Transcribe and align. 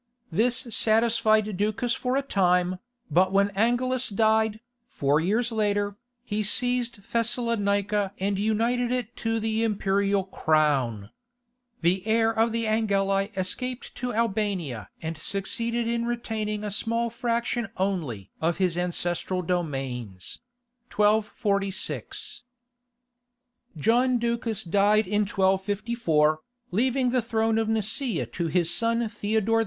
This 0.31 0.61
satisfied 0.75 1.55
Ducas 1.57 1.93
for 1.93 2.15
a 2.17 2.23
time, 2.23 2.79
but 3.11 3.31
when 3.31 3.51
Angelus 3.51 4.09
died, 4.09 4.59
four 4.87 5.19
years 5.19 5.51
later, 5.51 5.95
he 6.23 6.41
seized 6.41 7.03
Thessalonica 7.13 8.11
and 8.19 8.39
united 8.39 8.91
it 8.91 9.15
to 9.17 9.39
the 9.39 9.63
imperial 9.63 10.23
crown. 10.23 11.11
The 11.81 12.01
heir 12.07 12.33
of 12.35 12.51
the 12.51 12.65
Angeli 12.67 13.31
escaped 13.37 13.93
to 13.97 14.11
Albania 14.11 14.89
and 15.03 15.19
succeeded 15.19 15.87
in 15.87 16.05
retaining 16.07 16.63
a 16.63 16.71
small 16.71 17.11
fraction 17.11 17.67
only 17.77 18.31
of 18.41 18.57
his 18.57 18.79
ancestral 18.79 19.43
dominions. 19.43 20.39
John 20.89 21.29
Ducas 24.17 24.63
died 24.63 25.05
in 25.05 25.21
1254, 25.27 26.41
leaving 26.71 27.11
the 27.11 27.21
throne 27.21 27.59
of 27.59 27.69
Nicaea 27.69 28.25
to 28.25 28.47
his 28.47 28.73
son 28.73 29.07
Theodore 29.07 29.59
II. 29.59 29.59